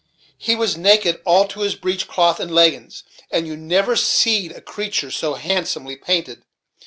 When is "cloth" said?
2.07-2.39